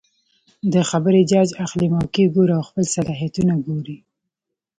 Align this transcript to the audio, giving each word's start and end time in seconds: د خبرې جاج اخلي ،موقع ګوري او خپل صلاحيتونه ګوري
د 0.73 0.75
خبرې 0.89 1.21
جاج 1.31 1.49
اخلي 1.65 1.87
،موقع 1.95 2.25
ګوري 2.35 2.53
او 2.57 2.63
خپل 2.69 2.85
صلاحيتونه 2.95 3.53
ګوري 3.65 3.97